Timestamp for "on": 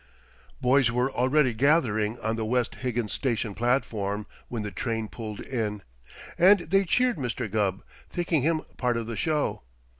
2.21-2.35